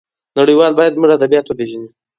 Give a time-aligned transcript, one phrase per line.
[0.37, 1.87] نړيوال بايد زموږ ادبيات وپېژني.